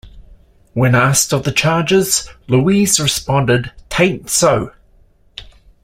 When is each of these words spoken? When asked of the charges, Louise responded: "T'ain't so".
When 0.73 0.95
asked 0.95 1.31
of 1.31 1.43
the 1.43 1.51
charges, 1.51 2.27
Louise 2.47 2.99
responded: 2.99 3.71
"T'ain't 3.91 4.31
so". 4.31 4.73